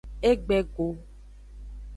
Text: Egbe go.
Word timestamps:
Egbe 0.29 0.59
go. 0.73 0.87